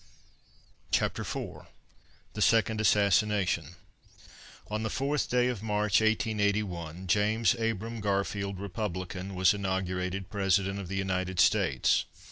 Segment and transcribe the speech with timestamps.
[0.89, 1.67] CHAPTER IV
[2.33, 3.75] THE SECOND ASSASSINATION
[4.71, 10.87] On the fourth day of March, 1881, James Abram Garfield, Republican, was inaugurated President of
[10.87, 12.05] the United States.